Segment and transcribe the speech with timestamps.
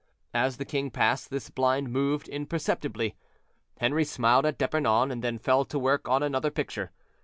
[0.33, 3.15] As the king passed, this blind moved perceptibly;
[3.77, 6.89] Henri smiled at D'Epernon, and then fell to work on another picture.